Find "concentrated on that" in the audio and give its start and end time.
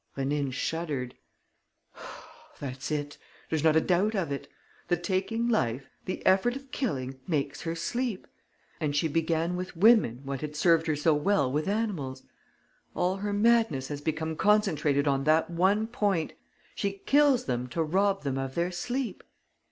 14.35-15.51